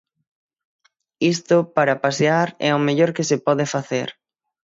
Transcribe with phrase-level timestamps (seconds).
[1.33, 4.09] Isto para pasear é o mellor que se pode facer.